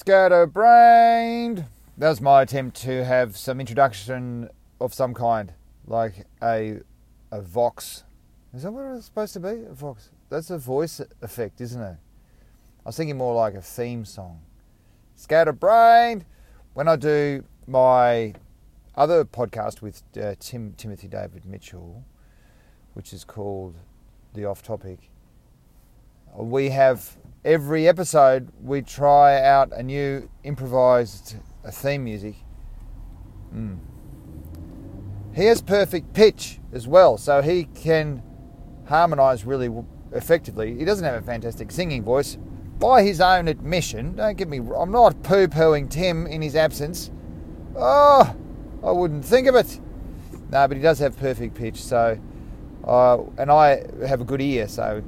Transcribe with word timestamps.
Scatterbrained. 0.00 1.66
That 1.98 2.08
was 2.08 2.22
my 2.22 2.40
attempt 2.40 2.80
to 2.84 3.04
have 3.04 3.36
some 3.36 3.60
introduction 3.60 4.48
of 4.80 4.94
some 4.94 5.12
kind, 5.12 5.52
like 5.86 6.26
a 6.42 6.78
a 7.30 7.42
vox. 7.42 8.04
Is 8.54 8.62
that 8.62 8.72
what 8.72 8.96
it's 8.96 9.04
supposed 9.04 9.34
to 9.34 9.40
be? 9.40 9.48
A 9.68 9.74
vox. 9.74 10.08
That's 10.30 10.48
a 10.48 10.56
voice 10.56 11.02
effect, 11.20 11.60
isn't 11.60 11.82
it? 11.82 11.98
I 11.98 12.88
was 12.88 12.96
thinking 12.96 13.18
more 13.18 13.34
like 13.34 13.52
a 13.52 13.60
theme 13.60 14.06
song. 14.06 14.40
Scatterbrained. 15.16 16.24
When 16.72 16.88
I 16.88 16.96
do 16.96 17.44
my 17.66 18.32
other 18.96 19.26
podcast 19.26 19.82
with 19.82 20.02
uh, 20.18 20.34
Tim 20.40 20.72
Timothy 20.78 21.08
David 21.08 21.44
Mitchell, 21.44 22.06
which 22.94 23.12
is 23.12 23.22
called 23.22 23.76
The 24.32 24.46
Off 24.46 24.62
Topic, 24.62 25.10
we 26.34 26.70
have 26.70 27.18
every 27.44 27.88
episode 27.88 28.50
we 28.62 28.82
try 28.82 29.42
out 29.42 29.72
a 29.72 29.82
new 29.82 30.28
improvised 30.44 31.36
theme 31.70 32.04
music. 32.04 32.36
Mm. 33.54 33.78
He 35.34 35.44
has 35.44 35.62
perfect 35.62 36.12
pitch 36.12 36.60
as 36.72 36.86
well, 36.86 37.16
so 37.16 37.40
he 37.40 37.64
can 37.64 38.22
harmonise 38.86 39.44
really 39.44 39.70
effectively. 40.12 40.76
He 40.76 40.84
doesn't 40.84 41.04
have 41.04 41.14
a 41.14 41.22
fantastic 41.22 41.70
singing 41.70 42.02
voice, 42.02 42.36
by 42.80 43.02
his 43.02 43.20
own 43.20 43.46
admission. 43.46 44.16
Don't 44.16 44.36
get 44.36 44.48
me. 44.48 44.58
I'm 44.58 44.90
not 44.90 45.22
poo-pooing 45.22 45.90
Tim 45.90 46.26
in 46.26 46.42
his 46.42 46.56
absence. 46.56 47.10
Oh, 47.76 48.34
I 48.82 48.90
wouldn't 48.90 49.24
think 49.24 49.46
of 49.46 49.54
it. 49.54 49.78
No, 50.50 50.66
but 50.66 50.76
he 50.76 50.82
does 50.82 50.98
have 50.98 51.16
perfect 51.16 51.54
pitch. 51.54 51.80
So, 51.80 52.18
uh, 52.84 53.18
and 53.38 53.50
I 53.50 53.84
have 54.06 54.22
a 54.22 54.24
good 54.24 54.40
ear. 54.40 54.66
So, 54.66 55.04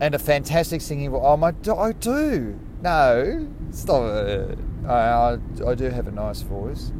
and 0.00 0.14
a 0.14 0.18
fantastic 0.18 0.80
singing 0.80 1.10
voice. 1.10 1.20
Oh 1.22 1.36
my, 1.36 1.48
I 1.48 1.92
do. 1.92 2.58
No, 2.82 3.48
stop 3.70 4.02
it. 4.04 4.58
I, 4.86 4.92
I, 4.92 5.38
I 5.66 5.74
do 5.74 5.90
have 5.90 6.08
a 6.08 6.10
nice 6.10 6.40
voice 6.40 6.90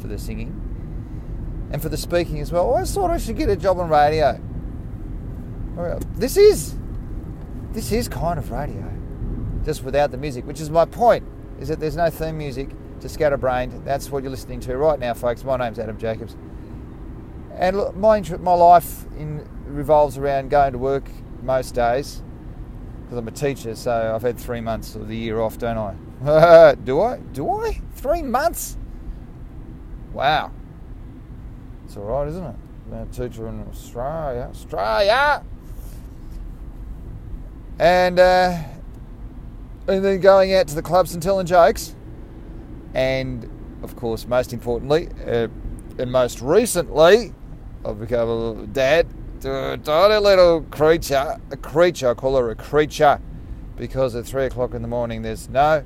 for 0.00 0.08
the 0.08 0.18
singing 0.18 1.68
and 1.70 1.82
for 1.82 1.90
the 1.90 1.96
speaking 1.96 2.40
as 2.40 2.50
well. 2.50 2.70
Oh, 2.70 2.74
I 2.74 2.84
thought 2.84 3.10
I 3.10 3.18
should 3.18 3.36
get 3.36 3.50
a 3.50 3.56
job 3.56 3.78
on 3.78 3.90
radio. 3.90 4.40
This 6.16 6.36
is 6.36 6.74
this 7.72 7.92
is 7.92 8.08
kind 8.08 8.38
of 8.38 8.50
radio, 8.50 8.90
just 9.64 9.84
without 9.84 10.10
the 10.10 10.16
music, 10.16 10.46
which 10.46 10.60
is 10.60 10.70
my 10.70 10.86
point. 10.86 11.24
Is 11.60 11.68
that 11.68 11.78
there's 11.78 11.96
no 11.96 12.08
theme 12.08 12.38
music 12.38 12.70
to 13.00 13.08
Scatterbrained. 13.08 13.84
That's 13.84 14.10
what 14.10 14.22
you're 14.22 14.30
listening 14.30 14.60
to 14.60 14.76
right 14.76 14.98
now, 14.98 15.14
folks. 15.14 15.44
My 15.44 15.56
name's 15.56 15.78
Adam 15.78 15.98
Jacobs, 15.98 16.36
and 17.54 17.76
look, 17.76 17.94
my 17.94 18.20
my 18.38 18.54
life 18.54 19.04
in, 19.16 19.46
revolves 19.66 20.18
around 20.18 20.50
going 20.50 20.72
to 20.72 20.78
work 20.78 21.08
most 21.42 21.74
days 21.74 22.22
because 23.08 23.18
I'm 23.18 23.28
a 23.28 23.30
teacher. 23.30 23.74
So 23.74 24.12
I've 24.14 24.20
had 24.20 24.38
three 24.38 24.60
months 24.60 24.94
of 24.94 25.08
the 25.08 25.16
year 25.16 25.40
off, 25.40 25.56
don't 25.56 25.78
I? 25.78 26.74
Do 26.84 27.00
I? 27.00 27.16
Do 27.16 27.50
I? 27.50 27.80
Three 27.94 28.20
months? 28.20 28.76
Wow. 30.12 30.52
It's 31.86 31.96
all 31.96 32.02
right, 32.02 32.28
isn't 32.28 32.44
it? 32.44 32.56
Being 32.90 33.02
a 33.02 33.06
teacher 33.06 33.48
in 33.48 33.66
Australia, 33.66 34.48
Australia, 34.50 35.42
and 37.78 38.18
uh, 38.18 38.62
and 39.86 40.04
then 40.04 40.20
going 40.20 40.52
out 40.52 40.68
to 40.68 40.74
the 40.74 40.82
clubs 40.82 41.14
and 41.14 41.22
telling 41.22 41.46
jokes, 41.46 41.94
and 42.92 43.48
of 43.82 43.96
course, 43.96 44.26
most 44.26 44.52
importantly, 44.52 45.08
uh, 45.26 45.48
and 45.98 46.12
most 46.12 46.42
recently, 46.42 47.32
I've 47.86 48.00
become 48.00 48.28
a 48.28 48.66
dad 48.66 49.06
tiny 49.42 50.16
little 50.16 50.62
creature. 50.62 51.38
A 51.50 51.56
creature, 51.56 52.10
I 52.10 52.14
call 52.14 52.36
her 52.36 52.50
a 52.50 52.54
creature, 52.54 53.20
because 53.76 54.14
at 54.14 54.26
three 54.26 54.46
o'clock 54.46 54.74
in 54.74 54.82
the 54.82 54.88
morning, 54.88 55.22
there's 55.22 55.48
no 55.48 55.84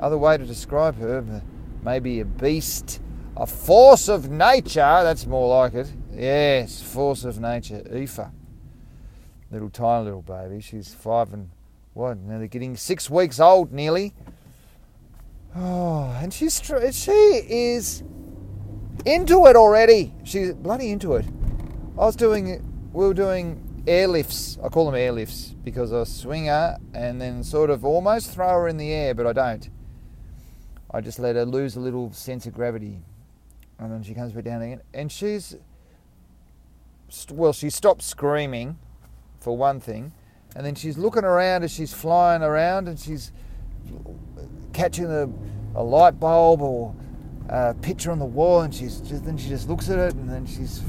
other 0.00 0.18
way 0.18 0.36
to 0.36 0.44
describe 0.44 0.98
her. 0.98 1.42
Maybe 1.82 2.20
a 2.20 2.24
beast, 2.24 3.00
a 3.36 3.46
force 3.46 4.08
of 4.08 4.30
nature. 4.30 5.00
That's 5.02 5.26
more 5.26 5.48
like 5.48 5.74
it. 5.74 5.92
Yes, 6.12 6.80
force 6.80 7.24
of 7.24 7.40
nature. 7.40 7.82
Aoife, 7.92 8.30
little 9.50 9.70
tiny 9.70 10.04
little 10.04 10.22
baby. 10.22 10.60
She's 10.60 10.94
five 10.94 11.32
and 11.32 11.50
what? 11.92 12.18
Nearly 12.18 12.48
getting 12.48 12.76
six 12.76 13.08
weeks 13.08 13.38
old, 13.38 13.72
nearly. 13.72 14.14
Oh, 15.56 16.16
and 16.20 16.34
she's 16.34 16.60
she 16.92 17.12
is 17.12 18.02
into 19.04 19.46
it 19.46 19.54
already. 19.54 20.12
She's 20.24 20.52
bloody 20.54 20.90
into 20.90 21.14
it. 21.14 21.26
I 21.96 22.06
was 22.06 22.16
doing, 22.16 22.60
we 22.94 23.04
were 23.04 23.12
doing 23.12 23.82
airlifts. 23.86 24.56
I 24.64 24.68
call 24.68 24.86
them 24.86 24.94
airlifts 24.94 25.52
because 25.64 25.92
I 25.92 26.04
swing 26.04 26.46
her 26.46 26.78
and 26.94 27.20
then 27.20 27.42
sort 27.42 27.68
of 27.68 27.84
almost 27.84 28.30
throw 28.30 28.48
her 28.48 28.68
in 28.68 28.76
the 28.76 28.92
air, 28.92 29.14
but 29.14 29.26
I 29.26 29.32
don't. 29.32 29.68
I 30.92 31.00
just 31.00 31.18
let 31.18 31.34
her 31.34 31.44
lose 31.44 31.74
a 31.74 31.80
little 31.80 32.12
sense 32.12 32.46
of 32.46 32.54
gravity, 32.54 33.00
and 33.80 33.92
then 33.92 34.04
she 34.04 34.14
comes 34.14 34.32
back 34.32 34.44
down 34.44 34.62
again. 34.62 34.80
And 34.94 35.10
she's, 35.10 35.56
well, 37.32 37.52
she 37.52 37.68
stopped 37.68 38.02
screaming, 38.02 38.78
for 39.40 39.56
one 39.56 39.80
thing, 39.80 40.12
and 40.54 40.64
then 40.64 40.76
she's 40.76 40.96
looking 40.96 41.24
around 41.24 41.64
as 41.64 41.72
she's 41.72 41.92
flying 41.92 42.42
around, 42.42 42.86
and 42.86 42.98
she's 42.98 43.32
catching 44.72 45.06
a, 45.06 45.28
a 45.74 45.82
light 45.82 46.20
bulb 46.20 46.62
or 46.62 46.94
a 47.48 47.74
picture 47.74 48.12
on 48.12 48.20
the 48.20 48.24
wall, 48.24 48.60
and 48.60 48.72
she's 48.72 49.00
just, 49.00 49.24
then 49.24 49.36
she 49.36 49.48
just 49.48 49.68
looks 49.68 49.90
at 49.90 49.98
it, 49.98 50.14
and 50.14 50.30
then 50.30 50.46
she's 50.46 50.80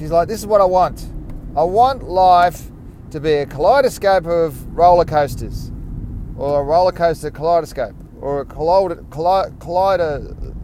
she's 0.00 0.10
like, 0.10 0.28
"This 0.28 0.40
is 0.40 0.46
what 0.46 0.62
I 0.62 0.64
want. 0.64 1.06
I 1.54 1.62
want 1.62 2.02
life 2.02 2.70
to 3.10 3.20
be 3.20 3.34
a 3.34 3.46
kaleidoscope 3.46 4.26
of 4.26 4.74
roller 4.74 5.04
coasters, 5.04 5.70
or 6.38 6.60
a 6.60 6.64
roller 6.64 6.90
coaster 6.90 7.30
kaleidoscope, 7.30 7.94
or 8.22 8.40
a 8.40 8.46
collider, 8.46 9.04
collider 9.58 10.54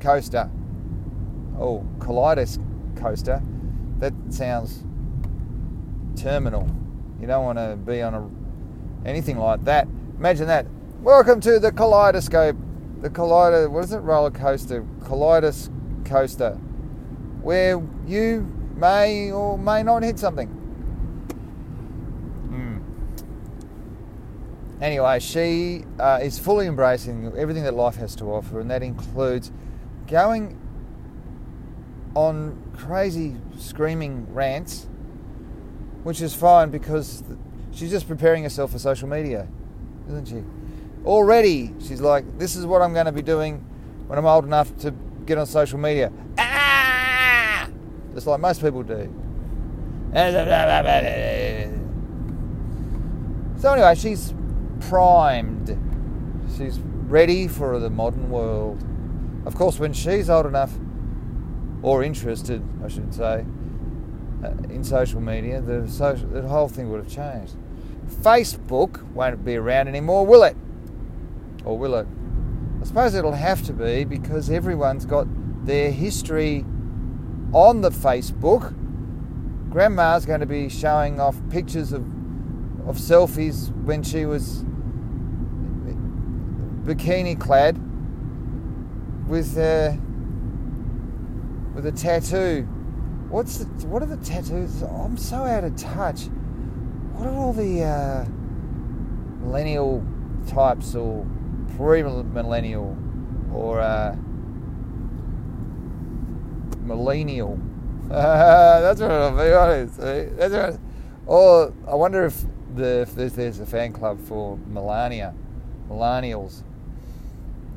coaster. 0.00 0.48
Oh, 1.58 1.84
kaleidos 1.98 2.58
coaster. 2.96 3.42
That 3.98 4.14
sounds 4.30 4.82
terminal. 6.16 6.66
You 7.20 7.26
don't 7.26 7.44
want 7.44 7.58
to 7.58 7.76
be 7.76 8.00
on 8.00 8.14
a 8.14 9.06
anything 9.06 9.36
like 9.36 9.62
that. 9.64 9.86
Imagine 10.16 10.46
that. 10.46 10.66
Welcome 11.02 11.38
to 11.42 11.58
the 11.58 11.70
kaleidoscope. 11.70 12.56
The 13.02 13.10
collider, 13.10 13.70
what 13.70 13.84
is 13.84 13.92
it? 13.92 13.98
Roller 13.98 14.30
coaster. 14.30 14.86
Kaleidos 15.00 15.68
coaster. 16.06 16.58
Where 17.44 17.80
you 18.06 18.50
may 18.76 19.30
or 19.30 19.56
may 19.58 19.82
not 19.82 20.02
hit 20.02 20.18
something. 20.18 20.48
Mm. 22.50 22.82
Anyway, 24.82 25.20
she 25.20 25.84
uh, 25.98 26.20
is 26.22 26.38
fully 26.38 26.66
embracing 26.66 27.32
everything 27.36 27.64
that 27.64 27.74
life 27.74 27.96
has 27.96 28.16
to 28.16 28.24
offer, 28.24 28.60
and 28.60 28.70
that 28.70 28.82
includes 28.82 29.52
going 30.06 30.58
on 32.14 32.60
crazy 32.76 33.36
screaming 33.58 34.26
rants, 34.32 34.86
which 36.02 36.20
is 36.20 36.34
fine 36.34 36.70
because 36.70 37.22
she's 37.72 37.90
just 37.90 38.08
preparing 38.08 38.42
herself 38.42 38.72
for 38.72 38.78
social 38.78 39.08
media, 39.08 39.48
isn't 40.08 40.28
she? 40.28 40.42
Already, 41.04 41.74
she's 41.80 42.00
like, 42.00 42.38
this 42.38 42.56
is 42.56 42.64
what 42.64 42.80
I'm 42.80 42.94
going 42.94 43.06
to 43.06 43.12
be 43.12 43.22
doing 43.22 43.64
when 44.06 44.18
I'm 44.18 44.26
old 44.26 44.44
enough 44.44 44.76
to 44.78 44.94
get 45.26 45.38
on 45.38 45.46
social 45.46 45.78
media. 45.78 46.12
Just 48.14 48.26
like 48.26 48.40
most 48.40 48.60
people 48.60 48.82
do. 48.82 49.12
So, 53.58 53.72
anyway, 53.72 53.94
she's 53.96 54.32
primed. 54.80 55.76
She's 56.56 56.78
ready 56.78 57.48
for 57.48 57.80
the 57.80 57.90
modern 57.90 58.30
world. 58.30 58.84
Of 59.46 59.56
course, 59.56 59.80
when 59.80 59.92
she's 59.92 60.30
old 60.30 60.46
enough, 60.46 60.72
or 61.82 62.04
interested, 62.04 62.62
I 62.84 62.88
should 62.88 63.12
say, 63.12 63.44
uh, 64.44 64.48
in 64.70 64.84
social 64.84 65.20
media, 65.20 65.60
the, 65.60 65.88
social, 65.88 66.28
the 66.28 66.42
whole 66.42 66.68
thing 66.68 66.90
would 66.90 67.04
have 67.04 67.12
changed. 67.12 67.56
Facebook 68.06 69.02
won't 69.10 69.44
be 69.44 69.56
around 69.56 69.88
anymore, 69.88 70.24
will 70.24 70.44
it? 70.44 70.56
Or 71.64 71.76
will 71.76 71.96
it? 71.96 72.06
I 72.80 72.84
suppose 72.84 73.14
it'll 73.14 73.32
have 73.32 73.62
to 73.64 73.72
be 73.72 74.04
because 74.04 74.50
everyone's 74.50 75.04
got 75.04 75.26
their 75.66 75.90
history 75.90 76.64
on 77.54 77.80
the 77.80 77.90
Facebook. 77.90 78.74
Grandma's 79.70 80.26
going 80.26 80.40
to 80.40 80.46
be 80.46 80.68
showing 80.68 81.20
off 81.20 81.36
pictures 81.50 81.92
of 81.92 82.02
of 82.86 82.98
selfies 82.98 83.74
when 83.84 84.02
she 84.02 84.26
was 84.26 84.62
bikini 86.84 87.40
clad 87.40 87.78
with 89.26 89.56
uh, 89.56 89.92
with 91.74 91.86
a 91.86 91.92
tattoo. 91.92 92.68
What's 93.30 93.58
the, 93.58 93.86
what 93.86 94.02
are 94.02 94.06
the 94.06 94.18
tattoos? 94.18 94.82
I'm 94.82 95.16
so 95.16 95.36
out 95.36 95.64
of 95.64 95.74
touch. 95.76 96.24
What 97.14 97.26
are 97.26 97.34
all 97.34 97.52
the 97.52 97.82
uh, 97.82 98.26
millennial 99.40 100.04
types 100.46 100.94
or 100.94 101.26
pre-millennial 101.76 102.96
or 103.52 103.80
uh, 103.80 104.14
millennial? 106.84 107.58
that's 108.08 109.00
what 109.00 109.10
I'll 109.10 109.36
be 109.36 109.52
honest. 109.52 109.98
That's 109.98 110.54
what. 110.54 110.80
Or 111.26 111.72
I 111.88 111.94
wonder 111.94 112.26
if 112.26 112.44
the 112.74 113.08
there's, 113.14 113.32
there's 113.32 113.60
a 113.60 113.66
fan 113.66 113.92
club 113.92 114.20
for 114.20 114.58
Melania, 114.68 115.34
millennials, 115.88 116.62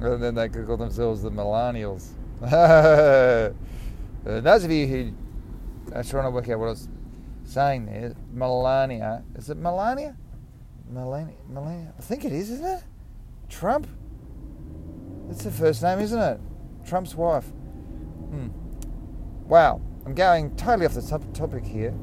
and 0.01 0.21
then 0.21 0.35
they 0.35 0.49
could 0.49 0.67
call 0.67 0.77
themselves 0.77 1.21
the 1.21 1.31
millennials. 1.31 2.09
uh, 2.43 3.53
those 4.23 4.63
of 4.63 4.71
you 4.71 4.87
who 4.87 5.13
are 5.93 6.03
trying 6.03 6.25
to 6.25 6.31
work 6.31 6.49
out 6.49 6.59
what 6.59 6.67
I 6.67 6.69
was 6.69 6.89
saying 7.45 7.85
there, 7.85 8.13
Melania, 8.33 9.23
is 9.35 9.49
it 9.49 9.57
Melania? 9.57 10.15
Melania, 10.89 11.35
Melania, 11.49 11.93
I 11.97 12.01
think 12.01 12.25
it 12.25 12.31
is, 12.31 12.51
isn't 12.51 12.65
it? 12.65 12.83
Trump. 13.49 13.87
That's 15.27 15.43
the 15.43 15.51
first 15.51 15.83
name, 15.83 15.99
isn't 15.99 16.19
it? 16.19 16.39
Trump's 16.85 17.15
wife. 17.15 17.45
Hmm. 17.45 18.47
Wow, 19.47 19.79
I'm 20.05 20.13
going 20.13 20.53
totally 20.57 20.85
off 20.85 20.93
the 20.93 21.01
top- 21.01 21.33
topic 21.33 21.63
here. 21.63 21.93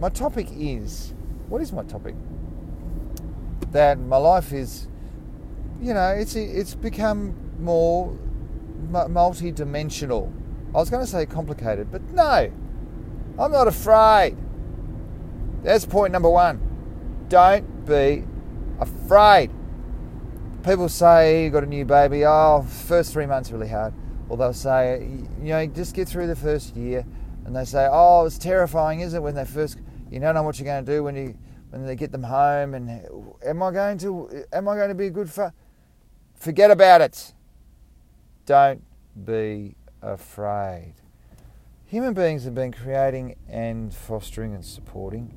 My 0.00 0.08
topic 0.08 0.48
is 0.50 1.14
what 1.48 1.62
is 1.62 1.72
my 1.72 1.84
topic? 1.84 2.16
That 3.70 4.00
my 4.00 4.16
life 4.16 4.52
is, 4.52 4.88
you 5.80 5.94
know, 5.94 6.08
it's 6.08 6.34
it's 6.34 6.74
become 6.74 7.34
more 7.60 8.18
multi-dimensional. 8.90 10.32
I 10.74 10.78
was 10.78 10.90
going 10.90 11.04
to 11.04 11.10
say 11.10 11.24
complicated, 11.24 11.92
but 11.92 12.02
no, 12.10 12.50
I'm 13.38 13.52
not 13.52 13.68
afraid. 13.68 14.36
That's 15.62 15.84
point 15.84 16.12
number 16.12 16.30
one. 16.30 16.60
Don't 17.28 17.86
be 17.86 18.24
afraid. 18.80 19.50
People 20.64 20.88
say 20.88 21.44
you 21.44 21.50
got 21.50 21.62
a 21.62 21.66
new 21.66 21.84
baby. 21.84 22.24
Oh, 22.24 22.66
first 22.68 23.12
three 23.12 23.26
months 23.26 23.52
really 23.52 23.68
hard. 23.68 23.94
Or 24.32 24.38
they'll 24.38 24.54
say, 24.54 25.06
you 25.42 25.48
know, 25.48 25.66
just 25.66 25.94
get 25.94 26.08
through 26.08 26.26
the 26.26 26.34
first 26.34 26.74
year. 26.74 27.04
And 27.44 27.54
they 27.54 27.66
say, 27.66 27.86
oh, 27.92 28.24
it's 28.24 28.38
terrifying, 28.38 29.00
isn't 29.00 29.18
it, 29.18 29.22
when 29.22 29.34
they 29.34 29.44
first, 29.44 29.78
you 30.10 30.20
don't 30.20 30.34
know 30.34 30.42
what 30.42 30.58
you're 30.58 30.64
going 30.64 30.86
to 30.86 30.90
do 30.90 31.04
when 31.04 31.14
you 31.14 31.36
when 31.68 31.84
they 31.84 31.94
get 31.94 32.12
them 32.12 32.22
home. 32.22 32.72
And 32.72 33.06
am 33.44 33.62
I 33.62 33.70
going 33.70 33.98
to 33.98 34.46
am 34.50 34.70
I 34.70 34.76
going 34.76 34.88
to 34.88 34.94
be 34.94 35.08
a 35.08 35.10
good 35.10 35.28
fa? 35.28 35.52
Forget 36.34 36.70
about 36.70 37.02
it. 37.02 37.34
Don't 38.46 38.82
be 39.22 39.74
afraid. 40.00 40.94
Human 41.84 42.14
beings 42.14 42.44
have 42.44 42.54
been 42.54 42.72
creating 42.72 43.36
and 43.50 43.92
fostering 43.92 44.54
and 44.54 44.64
supporting 44.64 45.34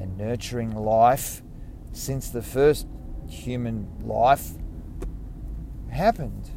and 0.00 0.18
nurturing 0.18 0.74
life 0.74 1.40
since 1.92 2.30
the 2.30 2.42
first 2.42 2.88
human 3.28 3.86
life 4.04 4.54
happened. 5.88 6.50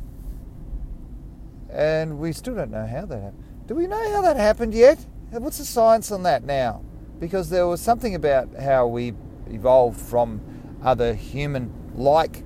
And 1.70 2.18
we 2.18 2.32
still 2.34 2.56
don't 2.56 2.72
know 2.72 2.86
how 2.86 3.06
that 3.06 3.22
happened. 3.22 3.44
Do 3.68 3.76
we 3.76 3.88
know 3.88 4.12
how 4.12 4.22
that 4.22 4.38
happened 4.38 4.74
yet? 4.74 5.06
What's 5.32 5.60
the 5.60 5.66
science 5.66 6.12
on 6.12 6.24
that 6.24 6.44
now? 6.44 6.84
Because 7.20 7.50
there 7.50 7.68
was 7.68 7.82
something 7.82 8.16
about 8.16 8.50
how 8.56 8.88
we 8.88 9.14
evolved 9.48 10.00
from 10.00 10.42
other 10.84 11.14
human 11.14 11.72
like. 11.94 12.44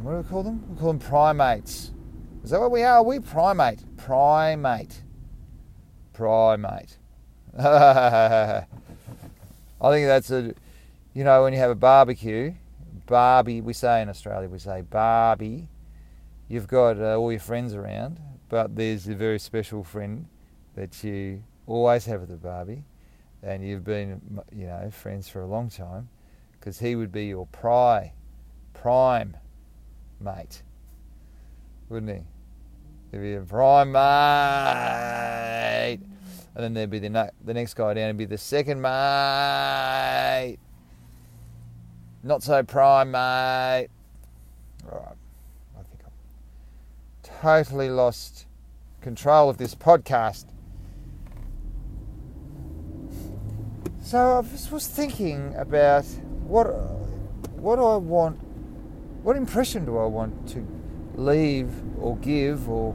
What 0.00 0.12
do 0.12 0.16
we 0.18 0.22
call 0.24 0.42
them? 0.42 0.64
We 0.70 0.78
call 0.78 0.88
them 0.88 0.98
primates. 0.98 1.92
Is 2.42 2.50
that 2.50 2.60
what 2.60 2.70
we 2.70 2.82
are? 2.82 2.98
Are 2.98 3.02
we 3.02 3.20
primate? 3.20 3.84
Primate. 3.98 5.02
Primate. 6.14 6.96
I 7.58 8.64
think 9.82 10.06
that's 10.06 10.30
a, 10.30 10.54
you 11.12 11.24
know, 11.24 11.42
when 11.42 11.52
you 11.52 11.58
have 11.58 11.70
a 11.70 11.74
barbecue, 11.74 12.54
Barbie, 13.06 13.60
we 13.60 13.72
say 13.72 14.00
in 14.00 14.08
Australia, 14.08 14.48
we 14.48 14.58
say 14.58 14.82
Barbie, 14.82 15.68
you've 16.50 16.68
got 16.68 16.98
uh, 16.98 17.16
all 17.16 17.30
your 17.30 17.40
friends 17.40 17.74
around, 17.74 18.20
but 18.50 18.76
there's 18.76 19.08
a 19.08 19.14
very 19.14 19.38
special 19.38 19.82
friend 19.82 20.26
that 20.74 21.02
you 21.02 21.42
always 21.66 22.04
have 22.04 22.22
at 22.22 22.28
the 22.28 22.36
Barbie, 22.36 22.84
and 23.42 23.66
you've 23.66 23.84
been, 23.84 24.20
you 24.54 24.66
know, 24.66 24.90
friends 24.90 25.30
for 25.30 25.40
a 25.40 25.46
long 25.46 25.70
time, 25.70 26.10
because 26.52 26.80
he 26.80 26.94
would 26.94 27.10
be 27.10 27.24
your 27.26 27.46
pry, 27.46 28.12
prime 28.74 29.38
mate, 30.20 30.62
wouldn't 31.88 32.12
he? 32.12 32.24
He'd 33.12 33.22
be 33.22 33.34
a 33.34 33.40
prime 33.40 33.92
mate 33.92 35.20
and 36.54 36.64
then 36.64 36.74
there'd 36.74 36.90
be 36.90 36.98
the, 36.98 37.32
the 37.44 37.54
next 37.54 37.74
guy 37.74 37.94
down 37.94 38.10
and 38.10 38.18
be 38.18 38.24
the 38.24 38.38
second 38.38 38.80
mate. 38.80 40.58
Not 42.22 42.42
so 42.42 42.62
prime 42.62 43.12
mate. 43.12 43.88
Right, 44.84 45.16
I 45.78 45.82
think 45.82 46.02
I'm 46.04 46.12
totally 47.40 47.88
lost 47.88 48.46
control 49.00 49.48
of 49.48 49.56
this 49.56 49.74
podcast. 49.74 50.44
So 54.02 54.18
I 54.18 54.72
was 54.72 54.86
thinking 54.86 55.54
about 55.56 56.04
what 56.44 56.66
what 57.56 57.76
do 57.76 57.84
I 57.84 57.96
want, 57.96 58.36
what 59.22 59.36
impression 59.36 59.84
do 59.86 59.96
I 59.96 60.06
want 60.06 60.48
to 60.50 60.66
leave 61.14 61.70
or 61.98 62.16
give 62.16 62.68
or 62.68 62.94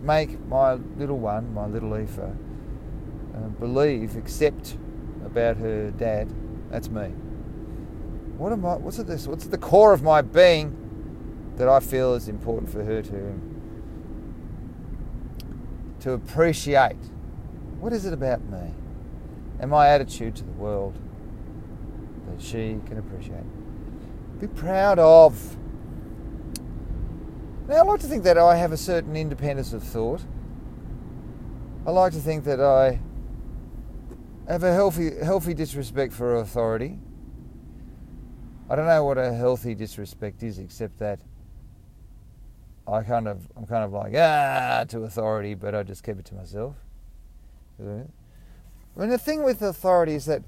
make 0.00 0.38
my 0.46 0.74
little 0.74 1.18
one, 1.18 1.52
my 1.52 1.66
little 1.66 1.94
Aoife, 1.94 2.18
uh, 2.18 3.48
believe, 3.58 4.16
accept 4.16 4.76
about 5.24 5.56
her 5.56 5.90
dad, 5.92 6.32
that's 6.70 6.88
me. 6.88 7.08
What 8.38 8.52
am 8.52 8.64
I? 8.64 8.76
What's 8.76 8.98
at 8.98 9.06
this? 9.06 9.26
What's 9.26 9.44
at 9.44 9.50
the 9.50 9.58
core 9.58 9.92
of 9.92 10.02
my 10.02 10.22
being 10.22 10.83
that 11.56 11.68
I 11.68 11.80
feel 11.80 12.14
is 12.14 12.28
important 12.28 12.70
for 12.70 12.84
her 12.84 13.02
to 13.02 13.40
to 16.00 16.12
appreciate? 16.12 16.96
What 17.80 17.92
is 17.92 18.04
it 18.04 18.12
about 18.12 18.42
me 18.44 18.74
and 19.58 19.70
my 19.70 19.88
attitude 19.88 20.36
to 20.36 20.44
the 20.44 20.52
world 20.52 20.98
that 22.28 22.42
she 22.42 22.78
can 22.86 22.98
appreciate? 22.98 23.44
Be 24.38 24.46
proud 24.46 24.98
of. 24.98 25.56
Now, 27.68 27.76
I 27.76 27.82
like 27.82 28.00
to 28.00 28.06
think 28.06 28.24
that 28.24 28.36
I 28.36 28.56
have 28.56 28.72
a 28.72 28.76
certain 28.76 29.16
independence 29.16 29.72
of 29.72 29.82
thought. 29.82 30.20
I 31.86 31.90
like 31.90 32.12
to 32.12 32.18
think 32.18 32.44
that 32.44 32.60
I 32.60 33.00
have 34.46 34.62
a 34.62 34.72
healthy, 34.72 35.10
healthy 35.22 35.54
disrespect 35.54 36.12
for 36.12 36.36
authority. 36.36 36.98
I 38.68 38.76
don't 38.76 38.86
know 38.86 39.04
what 39.04 39.16
a 39.16 39.32
healthy 39.32 39.74
disrespect 39.74 40.42
is, 40.42 40.58
except 40.58 40.98
that 40.98 41.20
I 42.86 43.02
kind 43.02 43.28
of, 43.28 43.48
I'm 43.56 43.66
kind 43.66 43.84
of 43.84 43.92
like 43.92 44.14
ah 44.16 44.84
to 44.88 45.04
authority, 45.04 45.54
but 45.54 45.74
I 45.74 45.82
just 45.82 46.02
keep 46.02 46.18
it 46.18 46.24
to 46.26 46.34
myself. 46.34 46.76
And 47.78 48.10
the 48.96 49.18
thing 49.18 49.42
with 49.42 49.62
authority 49.62 50.14
is 50.14 50.26
that 50.26 50.42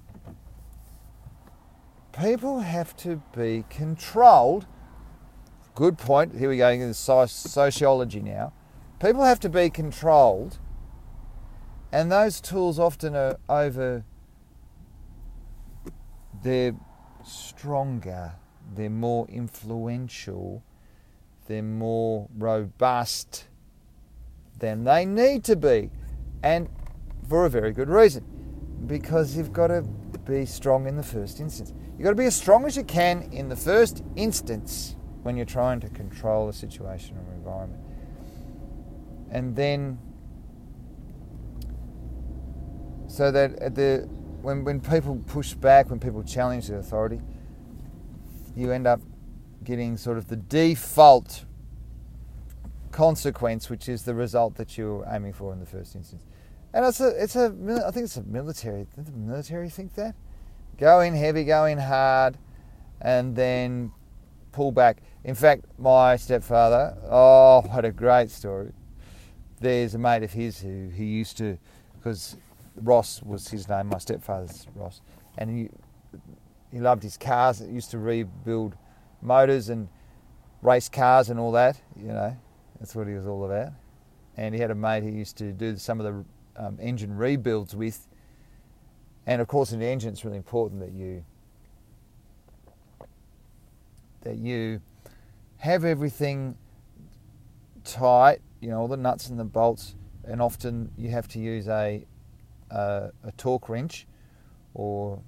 people 2.12 2.61
have 2.61 2.97
to 2.99 3.23
be 3.35 3.64
controlled 3.69 4.66
Good 5.76 5.99
point. 5.99 6.35
Here 6.35 6.49
we 6.49 6.57
go 6.57 6.71
into 6.71 6.95
sociology 6.95 8.21
now. 8.21 8.55
People 8.99 9.25
have 9.25 9.38
to 9.40 9.50
be 9.50 9.69
controlled, 9.69 10.57
and 11.93 12.11
those 12.11 12.40
tools 12.40 12.78
often 12.78 13.14
are 13.14 13.37
over. 13.47 14.02
They're 16.43 16.75
stronger. 17.23 18.33
They're 18.75 18.88
more 18.88 19.28
influential. 19.28 20.62
They're 21.47 21.62
more 21.62 22.29
robust 22.37 23.47
than 24.59 24.85
they 24.85 25.05
need 25.05 25.45
to 25.45 25.57
be, 25.57 25.91
and 26.43 26.69
for 27.29 27.47
a 27.47 27.50
very 27.50 27.73
good 27.73 27.88
reason. 27.88 28.25
Because 28.87 29.37
you've 29.37 29.53
got 29.53 29.69
to 29.69 29.83
be 30.25 30.45
strong 30.45 30.87
in 30.87 30.97
the 30.97 31.03
first 31.03 31.41
instance. 31.41 31.73
You've 31.93 32.05
got 32.05 32.11
to 32.11 32.17
be 32.17 32.26
as 32.26 32.37
strong 32.37 32.67
as 32.67 32.76
you 32.76 32.85
can 32.85 33.23
in 33.33 33.49
the 33.49 33.57
first 33.57 34.03
instance 34.17 34.97
when 35.23 35.37
you're 35.37 35.47
trying 35.47 35.81
to 35.81 35.88
control 35.88 36.49
a 36.49 36.53
situation 36.53 37.17
or 37.17 37.35
environment. 37.35 37.83
And 39.31 39.57
then, 39.57 39.99
so 43.09 43.31
that 43.31 43.59
at 43.59 43.75
the 43.75 44.09
when 44.43 44.62
when 44.65 44.81
people 44.81 45.17
push 45.26 45.55
back, 45.55 45.91
when 45.91 45.99
people 45.99 46.23
challenge 46.23 46.69
the 46.69 46.76
authority, 46.76 47.21
you 48.55 48.71
end 48.71 48.87
up 48.87 49.00
getting 49.66 49.96
sort 49.99 50.16
of 50.16 50.28
the 50.28 50.37
default 50.37 51.44
consequence, 52.92 53.68
which 53.68 53.88
is 53.88 54.04
the 54.04 54.14
result 54.14 54.54
that 54.54 54.78
you're 54.78 55.06
aiming 55.11 55.35
for 55.35 55.52
in 55.52 55.61
the 55.61 55.66
first 55.66 55.94
instance. 55.94 56.25
And 56.73 56.87
it's 56.87 57.00
a, 57.00 57.08
it's 57.23 57.37
a, 57.37 57.54
I 57.87 57.90
think 57.90 58.04
it's 58.04 58.16
a 58.16 58.23
military. 58.23 58.87
Did 58.94 59.06
the 59.06 59.12
military 59.12 59.68
think 59.68 59.94
that? 59.96 60.14
Go 60.78 61.00
in 61.00 61.14
heavy, 61.14 61.44
go 61.44 61.64
in 61.66 61.78
hard, 61.78 62.38
and 63.00 63.35
then 63.35 63.92
pull 64.52 64.73
back. 64.73 64.99
In 65.25 65.35
fact, 65.35 65.64
my 65.78 66.16
stepfather, 66.16 66.96
oh, 67.11 67.62
what 67.62 67.85
a 67.85 67.92
great 67.92 68.30
story. 68.30 68.73
There's 69.61 69.94
a 69.94 69.99
mate 69.99 70.23
of 70.23 70.32
his 70.32 70.61
who 70.61 70.88
he 70.88 71.04
used 71.04 71.37
to, 71.38 71.58
because 71.96 72.37
Ross 72.76 73.23
was 73.23 73.49
his 73.49 73.68
name, 73.68 73.88
my 73.88 73.99
stepfather's 73.99 74.66
Ross, 74.75 75.00
and 75.38 75.50
he, 75.50 75.70
he 76.70 76.78
loved 76.78 77.02
his 77.02 77.16
cars. 77.16 77.58
He 77.58 77.66
used 77.66 77.90
to 77.90 77.99
rebuild 77.99 78.76
motors 79.26 79.68
and 79.68 79.88
race 80.62 80.88
cars 80.88 81.30
and 81.30 81.38
all 81.40 81.52
that, 81.52 81.80
you 81.97 82.09
know, 82.09 82.37
that's 82.80 82.95
what 82.95 83.06
he 83.09 83.14
was 83.14 83.26
all 83.26 83.45
about. 83.45 83.73
And 84.37 84.54
he 84.54 84.61
had 84.61 84.71
a 84.71 84.75
mate 84.75 85.02
he 85.02 85.11
used 85.11 85.37
to 85.38 85.52
do 85.52 85.76
some 85.76 86.00
of 86.00 86.06
the 86.06 86.64
um, 86.64 86.78
engine 86.80 87.16
rebuilds 87.16 87.75
with 87.76 88.09
And 89.26 89.42
of 89.42 89.49
course, 89.49 89.73
in 89.73 89.80
the 89.80 89.87
engine, 89.87 90.11
it's 90.12 90.25
really 90.25 90.37
important 90.37 90.80
that 90.80 90.92
you 90.92 91.25
that 94.23 94.37
you 94.37 94.80
have 95.59 95.85
everything 95.85 96.56
tight, 97.85 98.40
you 98.61 98.68
know, 98.71 98.78
all 98.78 98.88
the 98.88 98.97
nuts 98.97 99.28
and 99.28 99.38
the 99.38 99.45
bolts, 99.45 99.95
and 100.25 100.40
often 100.42 100.90
you 100.97 101.11
have 101.11 101.28
to 101.28 101.38
use 101.40 101.68
a 101.68 102.06
a, 102.71 103.11
a 103.25 103.33
torque 103.37 103.68
wrench 103.68 104.06
or 104.75 105.21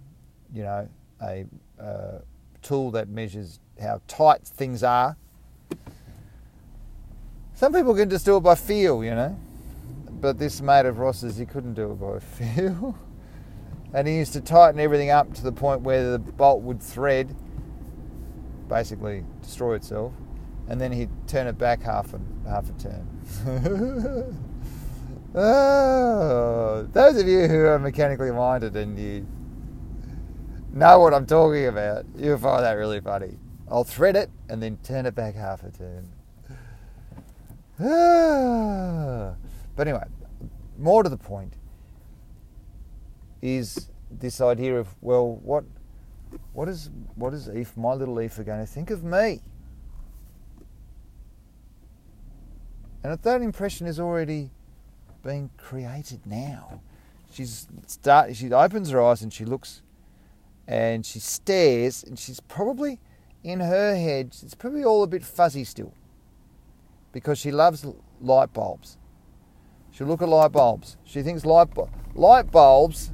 you 0.52 0.62
know 0.62 0.88
a, 1.22 1.46
a 1.78 2.20
tool 2.68 2.90
that 2.90 3.08
measures 3.08 3.60
how 3.80 4.02
tight 4.06 4.46
things 4.46 4.82
are. 4.82 5.16
Some 7.54 7.72
people 7.72 7.94
can 7.94 8.10
just 8.10 8.26
do 8.26 8.36
it 8.36 8.40
by 8.40 8.54
feel, 8.56 9.02
you 9.02 9.14
know, 9.14 9.38
but 10.20 10.38
this 10.38 10.60
mate 10.60 10.84
of 10.84 10.98
Ross's, 10.98 11.38
he 11.38 11.46
couldn't 11.46 11.74
do 11.74 11.92
it 11.92 11.94
by 11.94 12.18
feel. 12.54 12.96
and 13.94 14.06
he 14.06 14.16
used 14.16 14.34
to 14.34 14.42
tighten 14.42 14.78
everything 14.80 15.10
up 15.10 15.32
to 15.34 15.42
the 15.42 15.50
point 15.50 15.80
where 15.80 16.12
the 16.12 16.18
bolt 16.18 16.62
would 16.62 16.82
thread, 16.82 17.34
basically 18.68 19.24
destroy 19.40 19.74
itself, 19.74 20.12
and 20.68 20.78
then 20.78 20.92
he'd 20.92 21.10
turn 21.26 21.46
it 21.46 21.56
back 21.56 21.82
half 21.82 22.12
a 22.12 22.20
half 22.46 22.68
a 22.68 22.72
turn. 22.74 24.36
oh, 25.34 26.82
those 26.92 27.16
of 27.16 27.26
you 27.26 27.48
who 27.48 27.64
are 27.64 27.78
mechanically 27.78 28.30
minded 28.30 28.76
and 28.76 28.98
you 28.98 29.26
know 30.72 31.00
what 31.00 31.14
I'm 31.14 31.26
talking 31.26 31.66
about, 31.66 32.04
you'll 32.16 32.38
find 32.38 32.64
that 32.64 32.72
really 32.72 33.00
funny. 33.00 33.38
I'll 33.70 33.84
thread 33.84 34.16
it 34.16 34.30
and 34.48 34.62
then 34.62 34.78
turn 34.82 35.06
it 35.06 35.14
back 35.14 35.34
half 35.34 35.62
a 35.62 35.70
turn. 35.70 36.08
but 39.76 39.86
anyway, 39.86 40.04
more 40.76 41.02
to 41.02 41.08
the 41.08 41.16
point 41.16 41.54
is 43.40 43.90
this 44.10 44.40
idea 44.40 44.78
of 44.78 44.88
well, 45.00 45.40
what 45.42 45.64
what 46.52 46.68
is 46.68 46.90
what 47.14 47.32
is 47.34 47.48
my 47.76 47.94
little 47.94 48.20
Eve, 48.20 48.34
going 48.44 48.60
to 48.60 48.66
think 48.66 48.90
of 48.90 49.04
me? 49.04 49.40
And 53.02 53.12
if 53.12 53.22
that 53.22 53.42
impression 53.42 53.86
is 53.86 54.00
already 54.00 54.50
being 55.24 55.50
created 55.56 56.26
now, 56.26 56.80
she's 57.32 57.68
start. 57.86 58.34
She 58.34 58.52
opens 58.52 58.90
her 58.90 59.00
eyes 59.00 59.22
and 59.22 59.32
she 59.32 59.44
looks, 59.44 59.82
and 60.68 61.04
she 61.04 61.18
stares, 61.18 62.04
and 62.04 62.16
she's 62.16 62.38
probably 62.38 63.00
in 63.42 63.58
her 63.58 63.96
head. 63.96 64.36
It's 64.42 64.54
probably 64.54 64.84
all 64.84 65.02
a 65.02 65.08
bit 65.08 65.24
fuzzy 65.24 65.64
still, 65.64 65.92
because 67.10 67.38
she 67.38 67.50
loves 67.50 67.84
light 68.20 68.52
bulbs. 68.52 68.96
She'll 69.90 70.06
look 70.06 70.22
at 70.22 70.28
light 70.28 70.52
bulbs. 70.52 70.96
She 71.02 71.22
thinks 71.22 71.44
light 71.44 71.68
light 72.14 72.52
bulbs 72.52 73.10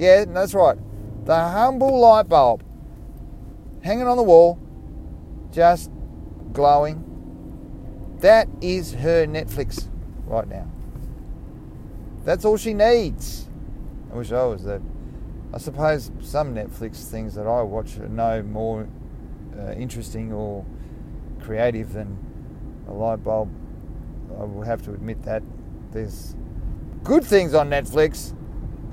yeah, 0.00 0.24
that's 0.26 0.54
right. 0.54 0.78
The 1.26 1.36
humble 1.36 2.00
light 2.00 2.26
bulb 2.26 2.64
hanging 3.82 4.06
on 4.06 4.16
the 4.16 4.22
wall, 4.22 4.58
just 5.52 5.90
glowing. 6.54 7.04
That 8.20 8.48
is 8.62 8.94
her 8.94 9.26
Netflix 9.26 9.88
right 10.24 10.48
now. 10.48 10.70
That's 12.24 12.46
all 12.46 12.56
she 12.56 12.72
needs. 12.72 13.46
I 14.10 14.16
wish 14.16 14.32
I 14.32 14.44
was 14.44 14.64
that. 14.64 14.80
I 15.52 15.58
suppose 15.58 16.12
some 16.20 16.54
Netflix 16.54 17.08
things 17.10 17.34
that 17.34 17.46
I 17.46 17.62
watch 17.62 17.96
are 17.98 18.08
no 18.08 18.42
more 18.42 18.86
uh, 19.58 19.72
interesting 19.72 20.32
or 20.32 20.64
creative 21.40 21.92
than 21.92 22.16
a 22.88 22.92
light 22.92 23.24
bulb. 23.24 23.50
I 24.38 24.44
will 24.44 24.62
have 24.62 24.82
to 24.82 24.92
admit 24.92 25.22
that. 25.24 25.42
There's 25.90 26.36
good 27.02 27.24
things 27.24 27.52
on 27.52 27.68
Netflix, 27.68 28.32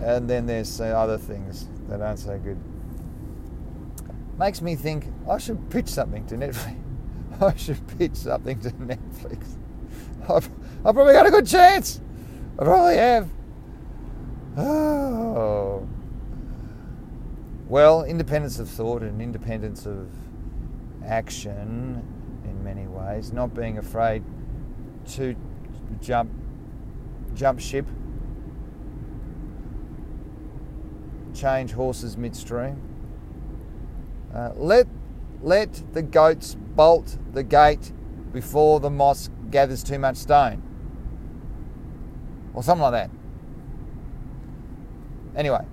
and 0.02 0.28
then 0.28 0.48
there's 0.48 0.82
other 0.82 1.20
things 1.20 1.70
that 1.90 2.02
aren't 2.02 2.20
so 2.20 2.40
good. 2.40 2.58
Makes 4.40 4.62
me 4.62 4.76
think 4.76 5.06
I 5.30 5.38
should 5.38 5.70
pitch 5.70 5.90
something 5.90 6.26
to 6.28 6.36
Netflix. 6.36 6.76
I 7.42 7.56
should 7.56 7.86
pitch 8.00 8.16
something 8.16 8.60
to 8.62 8.72
Netflix. 8.72 9.58
I've, 10.24 10.50
I've 10.84 10.96
probably 10.96 11.14
got 11.14 11.28
a 11.28 11.32
good 11.32 11.46
chance. 11.46 12.02
I 12.58 12.64
probably 12.64 12.98
have. 12.98 13.30
Oh. 14.60 15.88
Well, 17.68 18.04
independence 18.04 18.60
of 18.60 18.70
thought 18.70 19.02
and 19.02 19.22
independence 19.22 19.86
of 19.86 20.10
action 21.06 22.04
in 22.46 22.64
many 22.64 22.88
ways, 22.88 23.34
not 23.34 23.54
being 23.54 23.78
afraid 23.78 24.24
to 25.16 25.36
jump 26.02 26.32
jump 27.36 27.60
ship 27.60 27.86
change 31.38 31.72
horses 31.72 32.18
midstream. 32.18 32.82
Uh, 34.34 34.52
let, 34.56 34.88
let 35.42 35.82
the 35.94 36.02
goats 36.02 36.56
bolt 36.56 37.18
the 37.34 37.44
gate 37.44 37.92
before 38.34 38.80
the 38.80 38.90
moss 38.90 39.30
gathers 39.52 39.84
too 39.84 40.00
much 40.00 40.18
stone. 40.18 40.62
Or 42.54 42.64
something 42.64 42.82
like 42.82 42.94
that. 42.94 43.12
Anyway, 45.36 45.64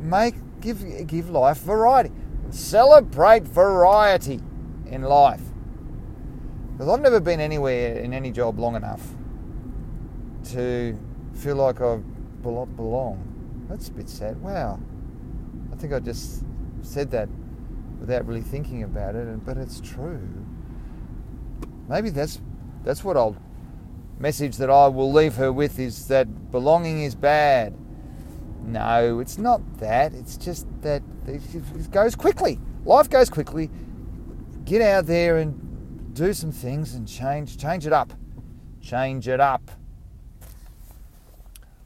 make 0.00 0.34
give 0.60 1.06
give 1.06 1.30
life 1.30 1.58
variety. 1.58 2.10
Celebrate 2.50 3.44
variety 3.44 4.40
in 4.86 5.02
life. 5.02 5.42
Because 6.72 6.88
I've 6.88 7.00
never 7.00 7.20
been 7.20 7.40
anywhere 7.40 7.98
in 7.98 8.12
any 8.12 8.32
job 8.32 8.58
long 8.58 8.74
enough 8.74 9.06
to 10.52 10.98
feel 11.34 11.56
like 11.56 11.80
I 11.80 11.96
belong. 12.42 13.66
That's 13.68 13.88
a 13.88 13.92
bit 13.92 14.08
sad. 14.08 14.40
Wow. 14.42 14.80
I 15.72 15.76
think 15.76 15.92
I 15.92 16.00
just 16.00 16.42
said 16.82 17.10
that 17.12 17.28
without 18.00 18.26
really 18.26 18.40
thinking 18.40 18.82
about 18.82 19.14
it, 19.14 19.44
but 19.44 19.56
it's 19.56 19.80
true. 19.80 20.26
Maybe 21.88 22.10
that's 22.10 22.40
that's 22.82 23.04
what 23.04 23.16
I'll 23.16 23.36
message 24.18 24.56
that 24.56 24.70
I 24.70 24.86
will 24.88 25.12
leave 25.12 25.34
her 25.36 25.52
with 25.52 25.78
is 25.78 26.08
that 26.08 26.50
belonging 26.50 27.02
is 27.02 27.14
bad. 27.14 27.74
No, 28.62 29.20
it's 29.20 29.38
not 29.38 29.60
that. 29.78 30.14
It's 30.14 30.36
just 30.36 30.66
that 30.82 31.02
it 31.26 31.90
goes 31.90 32.14
quickly. 32.14 32.60
Life 32.84 33.10
goes 33.10 33.30
quickly. 33.30 33.70
Get 34.64 34.82
out 34.82 35.06
there 35.06 35.38
and 35.38 36.14
do 36.14 36.32
some 36.32 36.52
things 36.52 36.94
and 36.94 37.06
change 37.08 37.56
change 37.56 37.86
it 37.86 37.92
up. 37.92 38.12
Change 38.80 39.28
it 39.28 39.40
up. 39.40 39.70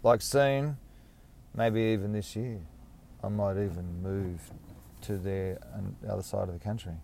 Like 0.02 0.20
soon 0.20 0.76
maybe 1.54 1.80
even 1.80 2.12
this 2.12 2.34
year, 2.36 2.60
I 3.22 3.28
might 3.28 3.52
even 3.52 4.02
move 4.02 4.40
to 5.02 5.16
the 5.16 5.58
other 6.08 6.22
side 6.22 6.48
of 6.48 6.54
the 6.54 6.60
country. 6.60 6.94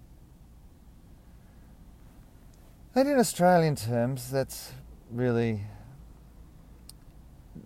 And 2.95 3.09
in 3.09 3.19
Australian 3.19 3.77
terms, 3.77 4.31
that's 4.31 4.73
really 5.11 5.63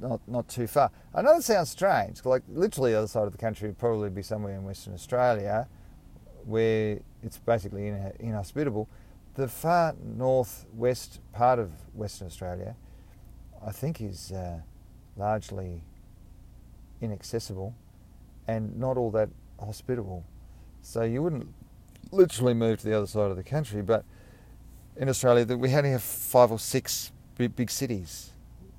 not 0.00 0.20
not 0.26 0.48
too 0.48 0.66
far. 0.66 0.90
I 1.14 1.22
know 1.22 1.36
it 1.36 1.42
sounds 1.42 1.70
strange. 1.70 2.24
Like 2.24 2.42
literally, 2.48 2.92
the 2.92 2.98
other 2.98 3.08
side 3.08 3.24
of 3.24 3.32
the 3.32 3.38
country 3.38 3.68
would 3.68 3.78
probably 3.78 4.10
be 4.10 4.22
somewhere 4.22 4.54
in 4.54 4.64
Western 4.64 4.94
Australia, 4.94 5.68
where 6.44 7.00
it's 7.22 7.38
basically 7.38 7.92
inhospitable. 8.20 8.88
The 9.34 9.48
far 9.48 9.94
northwest 10.02 11.20
part 11.32 11.58
of 11.58 11.70
Western 11.92 12.26
Australia, 12.26 12.76
I 13.66 13.72
think, 13.72 14.00
is 14.00 14.30
uh, 14.30 14.60
largely 15.16 15.82
inaccessible 17.00 17.74
and 18.46 18.78
not 18.78 18.96
all 18.96 19.10
that 19.12 19.28
hospitable. 19.58 20.24
So 20.82 21.02
you 21.02 21.22
wouldn't 21.22 21.48
literally 22.12 22.54
move 22.54 22.80
to 22.80 22.84
the 22.84 22.96
other 22.96 23.06
side 23.06 23.30
of 23.30 23.36
the 23.36 23.42
country, 23.42 23.82
but 23.82 24.04
in 24.96 25.08
Australia 25.08 25.56
we 25.56 25.74
only 25.74 25.90
have 25.90 26.02
five 26.02 26.52
or 26.52 26.58
six 26.58 27.10
big, 27.36 27.56
big 27.56 27.70
cities, 27.70 28.30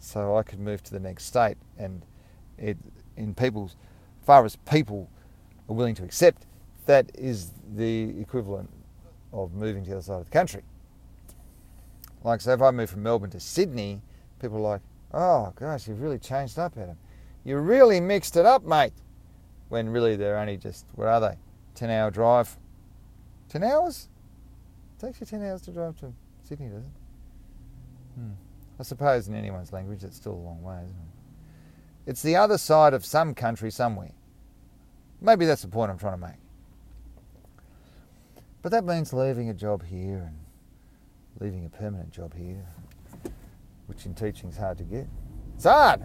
so 0.05 0.37
I 0.37 0.43
could 0.43 0.59
move 0.59 0.83
to 0.83 0.91
the 0.91 0.99
next 0.99 1.25
state, 1.25 1.57
and 1.77 2.05
it, 2.57 2.77
in 3.17 3.33
people's, 3.33 3.75
far 4.23 4.45
as 4.45 4.55
people 4.55 5.09
are 5.67 5.75
willing 5.75 5.95
to 5.95 6.03
accept, 6.03 6.45
that 6.85 7.09
is 7.15 7.51
the 7.75 8.19
equivalent 8.19 8.69
of 9.33 9.53
moving 9.53 9.83
to 9.83 9.89
the 9.89 9.95
other 9.95 10.03
side 10.03 10.19
of 10.19 10.25
the 10.25 10.31
country. 10.31 10.61
Like, 12.23 12.41
so 12.41 12.53
if 12.53 12.61
I 12.61 12.71
move 12.71 12.89
from 12.89 13.03
Melbourne 13.03 13.31
to 13.31 13.39
Sydney, 13.39 14.01
people 14.39 14.57
are 14.57 14.73
like, 14.73 14.81
oh 15.13 15.53
gosh, 15.55 15.87
you've 15.87 16.01
really 16.01 16.19
changed 16.19 16.59
up, 16.59 16.77
Adam. 16.77 16.97
You 17.43 17.57
really 17.57 17.99
mixed 17.99 18.37
it 18.37 18.45
up, 18.45 18.63
mate. 18.63 18.93
When 19.69 19.89
really 19.89 20.15
they're 20.15 20.37
only 20.37 20.57
just, 20.57 20.85
what 20.93 21.07
are 21.07 21.19
they? 21.19 21.35
10 21.73 21.89
hour 21.89 22.11
drive. 22.11 22.57
10 23.49 23.63
hours? 23.63 24.07
It 24.97 25.05
takes 25.05 25.19
you 25.19 25.25
10 25.25 25.43
hours 25.43 25.61
to 25.63 25.71
drive 25.71 25.97
to 25.99 26.13
Sydney, 26.43 26.67
doesn't 26.67 26.83
it? 26.83 28.19
Hmm. 28.19 28.44
I 28.79 28.83
suppose 28.83 29.27
in 29.27 29.35
anyone's 29.35 29.71
language 29.71 30.03
it's 30.03 30.17
still 30.17 30.33
a 30.33 30.43
long 30.43 30.61
way, 30.61 30.77
isn't 30.83 30.95
it? 30.95 32.09
It's 32.09 32.21
the 32.21 32.35
other 32.35 32.57
side 32.57 32.93
of 32.93 33.05
some 33.05 33.33
country 33.33 33.71
somewhere. 33.71 34.11
Maybe 35.21 35.45
that's 35.45 35.61
the 35.61 35.67
point 35.67 35.91
I'm 35.91 35.97
trying 35.97 36.19
to 36.19 36.27
make. 36.27 36.35
But 38.61 38.71
that 38.71 38.83
means 38.83 39.13
leaving 39.13 39.49
a 39.49 39.53
job 39.53 39.83
here 39.83 40.27
and 40.27 40.37
leaving 41.39 41.65
a 41.65 41.69
permanent 41.69 42.11
job 42.11 42.35
here, 42.35 42.65
which 43.87 44.05
in 44.05 44.13
teaching 44.13 44.49
is 44.49 44.57
hard 44.57 44.77
to 44.79 44.83
get. 44.83 45.07
It's 45.55 45.65
hard. 45.65 46.03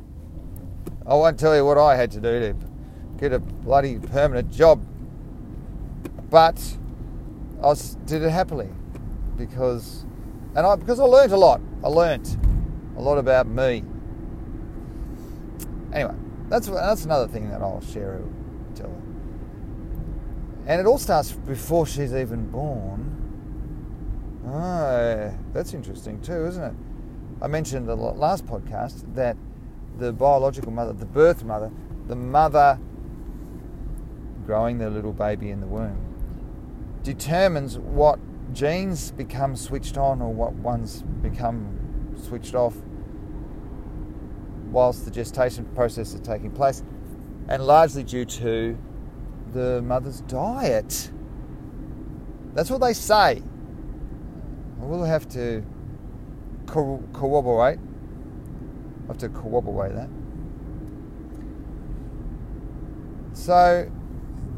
I 1.06 1.14
won't 1.14 1.38
tell 1.38 1.56
you 1.56 1.64
what 1.64 1.78
I 1.78 1.96
had 1.96 2.10
to 2.12 2.20
do 2.20 2.40
to 2.40 2.56
get 3.18 3.32
a 3.32 3.38
bloody 3.38 3.98
permanent 3.98 4.50
job, 4.50 4.84
but 6.30 6.62
I 7.62 7.74
did 8.04 8.22
it 8.22 8.30
happily 8.30 8.68
because, 9.36 10.04
and 10.54 10.66
I 10.66 10.76
because 10.76 11.00
I 11.00 11.04
learnt 11.04 11.32
a 11.32 11.36
lot. 11.36 11.60
I 11.82 11.88
learnt 11.88 12.36
a 13.00 13.02
lot 13.02 13.16
about 13.16 13.46
me. 13.46 13.82
Anyway, 15.92 16.14
that's 16.48 16.68
that's 16.68 17.04
another 17.06 17.26
thing 17.26 17.50
that 17.50 17.62
I'll 17.62 17.80
share 17.80 18.20
tell 18.74 18.90
her. 18.90 19.02
And 20.66 20.80
it 20.80 20.86
all 20.86 20.98
starts 20.98 21.32
before 21.32 21.86
she's 21.86 22.14
even 22.14 22.50
born. 22.50 23.16
Oh, 24.46 25.34
that's 25.54 25.72
interesting 25.72 26.20
too, 26.20 26.46
isn't 26.46 26.62
it? 26.62 26.74
I 27.40 27.46
mentioned 27.46 27.88
the 27.88 27.96
last 27.96 28.44
podcast 28.46 29.14
that 29.14 29.36
the 29.98 30.12
biological 30.12 30.70
mother, 30.70 30.92
the 30.92 31.06
birth 31.06 31.42
mother, 31.42 31.70
the 32.06 32.16
mother 32.16 32.78
growing 34.44 34.76
the 34.78 34.90
little 34.90 35.12
baby 35.14 35.50
in 35.50 35.60
the 35.60 35.66
womb, 35.66 36.98
determines 37.02 37.78
what 37.78 38.18
genes 38.52 39.12
become 39.12 39.56
switched 39.56 39.96
on 39.96 40.20
or 40.20 40.32
what 40.32 40.52
ones 40.52 41.02
become 41.22 41.78
switched 42.28 42.54
off 42.54 42.74
whilst 44.70 45.04
the 45.04 45.10
gestation 45.10 45.64
process 45.74 46.14
is 46.14 46.20
taking 46.20 46.50
place, 46.50 46.82
and 47.48 47.64
largely 47.66 48.02
due 48.02 48.24
to 48.24 48.78
the 49.52 49.82
mother's 49.82 50.20
diet. 50.22 51.10
That's 52.54 52.70
what 52.70 52.80
they 52.80 52.92
say. 52.92 53.42
We'll 54.78 55.04
have 55.04 55.28
to 55.30 55.64
co- 56.66 57.02
corroborate. 57.12 57.78
We'll 59.00 59.08
have 59.08 59.18
to 59.18 59.28
corroborate 59.28 59.94
that. 59.94 60.08
So, 63.32 63.90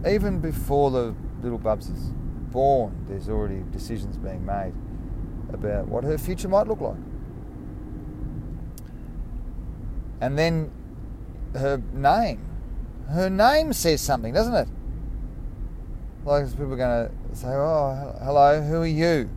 even 0.06 0.40
before 0.40 0.90
the 0.90 1.14
little 1.42 1.58
Bubs 1.58 1.88
is 1.88 2.12
born, 2.50 3.04
there's 3.08 3.28
already 3.28 3.62
decisions 3.70 4.16
being 4.16 4.44
made 4.44 4.72
about 5.52 5.88
what 5.88 6.04
her 6.04 6.18
future 6.18 6.48
might 6.48 6.66
look 6.66 6.80
like. 6.80 6.96
And 10.22 10.38
then 10.38 10.70
her 11.56 11.82
name. 11.92 12.46
Her 13.08 13.28
name 13.28 13.72
says 13.72 14.00
something, 14.00 14.32
doesn't 14.32 14.54
it? 14.54 14.68
Like 16.24 16.48
people 16.48 16.72
are 16.72 16.76
going 16.76 17.08
to 17.08 17.36
say, 17.36 17.48
"Oh, 17.48 18.14
hello, 18.22 18.62
who 18.62 18.82
are 18.82 18.86
you?" 18.86 19.28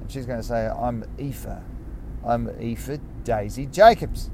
And 0.00 0.12
she's 0.12 0.26
going 0.26 0.38
to 0.38 0.46
say, 0.46 0.66
"I'm 0.68 1.04
Aoife. 1.18 1.46
I'm 2.22 2.48
Aoife 2.48 3.00
Daisy 3.24 3.64
Jacobs." 3.64 4.30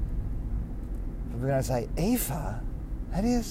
People 1.31 1.45
are 1.45 1.51
going 1.51 1.61
to 1.61 1.67
say, 1.67 1.87
"Aoife? 1.97 2.27
How 2.27 3.21
do 3.21 3.27
you 3.29 3.41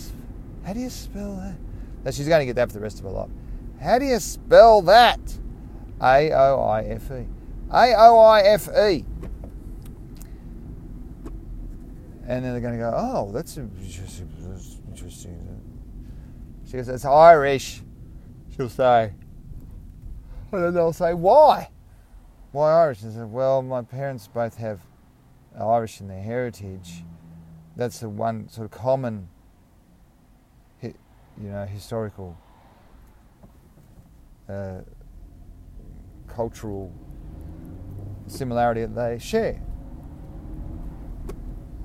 how 0.62 0.74
do 0.74 0.80
you 0.80 0.90
spell 0.90 1.36
that?" 1.36 1.56
Now 2.04 2.10
she's 2.10 2.28
going 2.28 2.40
to 2.40 2.46
get 2.46 2.56
that 2.56 2.68
for 2.68 2.74
the 2.74 2.80
rest 2.80 2.98
of 2.98 3.06
her 3.06 3.12
life. 3.12 3.30
How 3.80 3.98
do 3.98 4.04
you 4.04 4.20
spell 4.20 4.82
that? 4.82 5.38
A 6.02 6.30
O 6.32 6.60
I 6.60 6.82
F 6.82 7.10
E. 7.10 7.26
A 7.72 7.94
O 7.96 8.18
I 8.18 8.42
F 8.42 8.68
E. 8.76 9.06
And 12.28 12.44
then 12.44 12.52
they're 12.52 12.60
going 12.60 12.74
to 12.74 12.78
go, 12.78 12.92
"Oh, 12.94 13.30
that's 13.32 13.56
interesting." 14.88 15.60
She 16.66 16.72
goes, 16.72 16.88
"It's 16.88 17.04
Irish." 17.04 17.82
she'll 18.56 18.68
say, 18.68 19.12
and 20.52 20.64
then 20.64 20.74
they'll 20.74 20.92
say, 20.92 21.14
why? 21.14 21.70
Why 22.52 22.72
Irish? 22.72 23.02
And 23.02 23.12
I 23.12 23.16
said, 23.16 23.30
well, 23.32 23.62
my 23.62 23.82
parents 23.82 24.28
both 24.28 24.56
have 24.56 24.80
Irish 25.58 26.00
in 26.00 26.08
their 26.08 26.22
heritage. 26.22 27.04
That's 27.76 28.00
the 28.00 28.08
one 28.08 28.48
sort 28.48 28.64
of 28.66 28.70
common, 28.70 29.28
you 30.80 30.94
know, 31.38 31.66
historical, 31.66 32.38
uh, 34.48 34.80
cultural 36.26 36.92
similarity 38.26 38.82
that 38.82 38.94
they 38.94 39.18
share. 39.18 39.60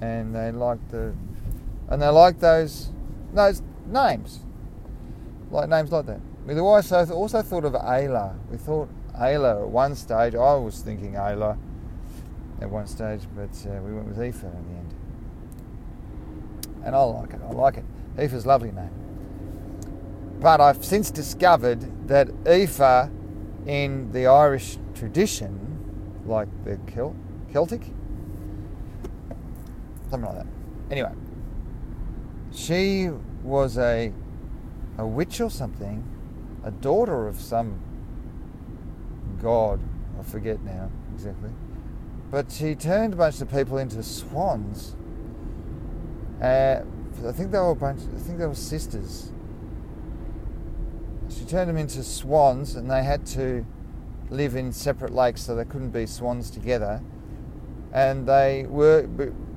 And 0.02 0.36
they 0.36 0.52
like 0.52 0.90
the, 0.90 1.14
and 1.90 2.02
they 2.02 2.08
like 2.08 2.40
those, 2.40 2.90
those 3.34 3.62
names, 3.86 4.40
like 5.52 5.70
names 5.70 5.92
like 5.92 6.08
that. 6.08 6.20
We 6.46 6.60
also 6.60 7.06
also 7.14 7.42
thought 7.44 7.66
of 7.66 7.74
Ayla. 7.74 8.36
We 8.50 8.58
thought 8.58 8.90
Ayla 9.16 9.62
at 9.62 9.68
one 9.68 9.96
stage. 9.96 10.34
I 10.34 10.56
was 10.56 10.82
thinking 10.82 11.14
Ayla 11.14 11.58
at 12.60 12.70
one 12.70 12.88
stage, 12.88 13.22
but 13.36 13.50
uh, 13.70 13.80
we 13.82 13.94
went 13.94 14.08
with 14.08 14.18
Aoife 14.18 14.44
in 14.44 14.52
the 14.52 14.80
end. 14.80 14.96
And 16.84 16.96
I 16.96 17.04
like 17.04 17.34
it. 17.34 17.42
I 17.48 17.52
like 17.52 17.78
it. 17.78 17.86
Aoife's 18.18 18.46
a 18.46 18.48
lovely 18.48 18.72
name. 18.72 18.90
But 20.40 20.60
I've 20.60 20.84
since 20.84 21.12
discovered 21.12 22.08
that 22.08 22.30
Aoife, 22.48 23.12
in 23.66 24.12
the 24.12 24.26
Irish 24.26 24.78
tradition, 24.96 25.78
like 26.26 26.48
the 26.66 26.78
Celt- 26.92 27.16
Celtic, 27.52 27.84
something 30.12 30.30
like 30.30 30.44
that. 30.44 30.48
Anyway, 30.92 31.14
she 32.54 33.10
was 33.44 33.78
a 33.78 34.14
a 34.98 35.08
witch 35.08 35.42
or 35.42 35.50
something 35.50 36.04
a 36.64 36.72
daughter 36.72 37.28
of 37.28 37.40
some 37.40 37.80
god. 39.42 39.80
I 40.20 40.24
forget 40.24 40.62
now 40.62 40.92
exactly. 41.14 41.50
But 42.30 42.52
she 42.52 42.76
turned 42.76 43.14
a 43.14 43.18
bunch 43.18 43.42
of 43.42 43.50
people 43.52 43.78
into 43.78 44.04
swans. 44.04 44.96
Uh, 46.42 46.82
I 47.28 47.32
think 47.32 47.52
they 47.52 47.58
were 47.58 47.72
a 47.72 47.76
bunch. 47.76 48.02
I 48.16 48.20
think 48.20 48.38
they 48.38 48.46
were 48.46 48.56
sisters. 48.56 49.32
She 51.30 51.46
turned 51.46 51.70
them 51.70 51.78
into 51.78 52.04
swans, 52.04 52.76
and 52.76 52.90
they 52.90 53.04
had 53.04 53.26
to 53.28 53.66
live 54.30 54.56
in 54.56 54.72
separate 54.72 55.14
lakes, 55.14 55.42
so 55.42 55.56
they 55.56 55.66
couldn't 55.66 55.92
be 55.92 56.06
swans 56.06 56.50
together. 56.50 57.02
And 57.94 58.28
they 58.28 58.66
were 58.70 59.08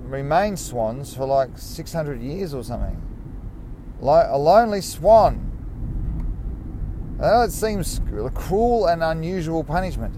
remained 0.05 0.59
swans 0.59 1.15
for 1.15 1.27
like 1.27 1.51
600 1.57 2.21
years 2.21 2.55
or 2.55 2.63
something. 2.63 3.01
Like 4.01 4.27
a 4.29 4.39
lonely 4.39 4.81
swan 4.81 5.53
I 7.21 7.31
know 7.31 7.43
it 7.43 7.53
seems 7.53 8.01
a 8.19 8.29
cruel 8.31 8.87
and 8.87 9.03
unusual 9.03 9.63
punishment 9.63 10.17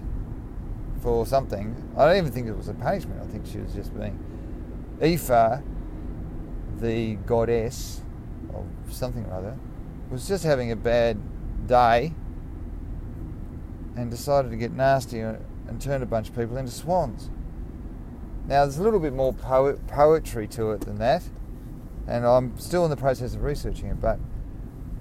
for 1.01 1.27
something. 1.27 1.75
I 1.95 2.05
don't 2.05 2.17
even 2.17 2.31
think 2.31 2.47
it 2.47 2.57
was 2.57 2.69
a 2.69 2.73
punishment. 2.73 3.21
I 3.21 3.27
think 3.27 3.45
she 3.45 3.59
was 3.59 3.71
just 3.73 3.95
being. 3.95 4.17
Aoife, 4.99 5.61
the 6.79 7.15
goddess 7.27 8.01
of 8.53 8.65
something 8.91 9.25
or 9.25 9.33
other, 9.35 9.57
was 10.09 10.27
just 10.27 10.43
having 10.43 10.71
a 10.71 10.75
bad 10.75 11.19
day 11.67 12.13
and 13.95 14.09
decided 14.09 14.49
to 14.49 14.57
get 14.57 14.71
nasty 14.71 15.19
and 15.19 15.79
turn 15.79 16.01
a 16.01 16.05
bunch 16.07 16.29
of 16.29 16.35
people 16.35 16.57
into 16.57 16.71
swans. 16.71 17.29
Now, 18.47 18.63
there's 18.63 18.77
a 18.77 18.83
little 18.83 19.01
bit 19.01 19.11
more 19.11 19.33
poet, 19.33 19.85
poetry 19.87 20.47
to 20.49 20.71
it 20.71 20.81
than 20.81 20.97
that, 20.99 21.21
and 22.07 22.25
I'm 22.25 22.57
still 22.57 22.85
in 22.85 22.89
the 22.89 22.95
process 22.95 23.35
of 23.35 23.43
researching 23.43 23.87
it, 23.89 23.99
but 23.99 24.19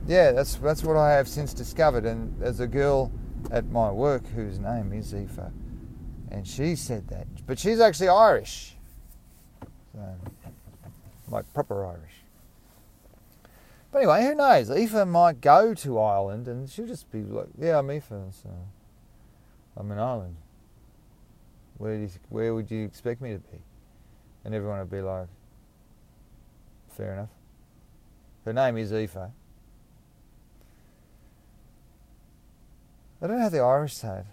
yeah, 0.08 0.32
that's 0.32 0.56
that's 0.56 0.82
what 0.82 0.96
I 0.96 1.12
have 1.12 1.28
since 1.28 1.54
discovered. 1.54 2.04
And 2.04 2.40
there's 2.40 2.58
a 2.58 2.66
girl 2.66 3.12
at 3.52 3.66
my 3.66 3.92
work 3.92 4.26
whose 4.34 4.58
name 4.58 4.92
is 4.92 5.14
Aoife, 5.14 5.52
and 6.28 6.46
she 6.46 6.74
said 6.74 7.06
that, 7.08 7.28
but 7.46 7.60
she's 7.60 7.78
actually 7.78 8.08
Irish, 8.08 8.74
so, 9.92 10.16
like 11.28 11.52
proper 11.54 11.86
Irish. 11.86 12.22
But 13.92 13.98
anyway, 13.98 14.22
who 14.24 14.34
knows? 14.34 14.70
Aoife 14.70 15.06
might 15.06 15.40
go 15.40 15.72
to 15.72 16.00
Ireland, 16.00 16.48
and 16.48 16.68
she'll 16.68 16.88
just 16.88 17.12
be 17.12 17.22
like, 17.22 17.46
"Yeah, 17.56 17.78
I'm 17.78 17.88
Aoife, 17.88 18.08
so 18.08 18.50
I'm 19.76 19.92
in 19.92 20.00
Ireland. 20.00 20.36
Where 21.78 21.96
you, 21.96 22.08
where 22.28 22.54
would 22.54 22.70
you 22.70 22.84
expect 22.84 23.20
me 23.20 23.32
to 23.32 23.38
be?" 23.38 23.58
And 24.44 24.54
everyone 24.54 24.78
would 24.78 24.90
be 24.90 25.02
like, 25.02 25.28
"Fair 26.88 27.12
enough." 27.12 27.30
Her 28.44 28.52
name 28.52 28.76
is 28.76 28.92
Aoife. 28.92 29.16
I 29.16 29.30
don't 33.26 33.36
know 33.36 33.42
how 33.42 33.48
the 33.48 33.60
Irish 33.60 33.94
say 33.94 34.18
it. 34.18 34.26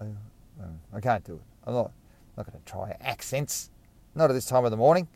I, 0.00 0.04
um, 0.04 0.80
I 0.92 1.00
can't 1.00 1.24
do 1.24 1.34
it. 1.34 1.42
I'm 1.66 1.74
not, 1.74 1.92
not 2.36 2.46
going 2.46 2.58
to 2.58 2.64
try 2.64 2.96
accents. 3.00 3.70
Not 4.14 4.30
at 4.30 4.32
this 4.32 4.46
time 4.46 4.64
of 4.64 4.70
the 4.70 4.76
morning. 4.76 5.08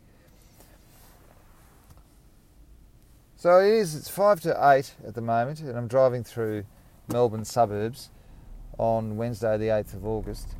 So 3.35 3.59
it 3.59 3.73
is, 3.73 3.95
it's 3.95 4.09
five 4.09 4.39
to 4.41 4.71
eight 4.71 4.95
at 5.05 5.13
the 5.13 5.21
moment, 5.21 5.59
and 5.59 5.77
I'm 5.77 5.87
driving 5.87 6.23
through 6.23 6.63
Melbourne 7.09 7.45
suburbs 7.45 8.09
on 8.77 9.17
Wednesday, 9.17 9.57
the 9.57 9.67
8th 9.67 9.93
of 9.93 10.05
August. 10.05 10.55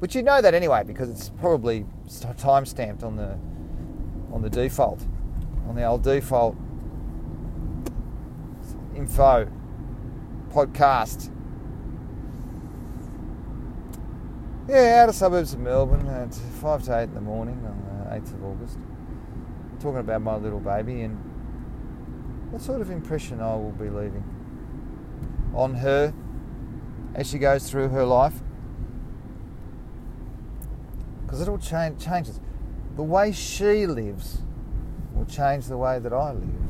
But 0.00 0.14
you 0.14 0.22
know 0.22 0.42
that 0.42 0.52
anyway, 0.52 0.82
because 0.84 1.08
it's 1.08 1.28
probably 1.28 1.86
time 2.38 2.66
stamped 2.66 3.02
on 3.02 3.16
the 3.16 3.38
on 4.32 4.42
the 4.42 4.50
default, 4.50 5.06
on 5.68 5.74
the 5.76 5.84
old 5.84 6.02
default 6.02 6.56
info 8.96 9.48
podcast. 10.50 11.30
Yeah, 14.68 15.02
outer 15.02 15.12
suburbs 15.12 15.52
of 15.54 15.60
Melbourne 15.60 16.06
at 16.06 16.34
5 16.34 16.84
to 16.84 16.98
8 16.98 17.02
in 17.04 17.14
the 17.14 17.20
morning 17.20 17.64
on 17.66 18.08
the 18.08 18.16
8th 18.16 18.34
of 18.34 18.44
August. 18.44 18.78
Talking 19.80 19.98
about 19.98 20.22
my 20.22 20.36
little 20.36 20.60
baby 20.60 21.02
and 21.02 21.18
what 22.50 22.62
sort 22.62 22.80
of 22.80 22.90
impression 22.90 23.40
I 23.40 23.54
will 23.54 23.72
be 23.72 23.88
leaving 23.88 24.24
on 25.54 25.74
her 25.74 26.14
as 27.14 27.28
she 27.28 27.38
goes 27.38 27.68
through 27.70 27.88
her 27.88 28.04
life. 28.04 28.34
Because 31.22 31.40
it 31.40 31.48
all 31.48 31.58
change, 31.58 32.02
changes. 32.02 32.40
The 32.96 33.02
way 33.02 33.32
she 33.32 33.86
lives 33.86 34.42
will 35.14 35.24
change 35.24 35.66
the 35.66 35.78
way 35.78 35.98
that 35.98 36.12
I 36.12 36.32
live, 36.32 36.68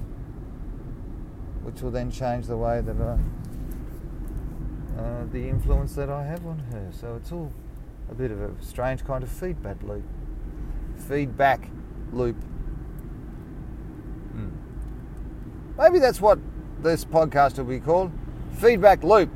which 1.62 1.83
will 1.83 1.90
then 1.90 2.11
change 2.11 2.46
the 2.46 2.57
way 2.57 2.81
that 2.81 2.96
I, 2.96 3.18
uh, 5.00 5.24
the 5.33 5.48
influence 5.48 5.94
that 5.94 6.11
I 6.11 6.24
have 6.24 6.46
on 6.46 6.59
her. 6.70 6.88
So 6.92 7.16
it's 7.16 7.33
all 7.33 7.52
a 8.11 8.14
bit 8.14 8.31
of 8.31 8.40
a 8.40 8.50
strange 8.62 9.05
kind 9.05 9.22
of 9.24 9.31
feedback 9.31 9.83
loop. 9.83 10.05
Feedback 11.09 11.68
loop. 12.12 12.37
Hmm. 14.33 14.50
Maybe 15.76 15.98
that's 15.98 16.20
what 16.20 16.38
this 16.83 17.05
podcast 17.05 17.59
will 17.59 17.64
be 17.64 17.81
called 17.81 18.12
Feedback 18.59 19.02
Loop. 19.02 19.31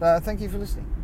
Uh, 0.00 0.20
thank 0.20 0.40
you 0.40 0.48
for 0.48 0.58
listening. 0.58 0.97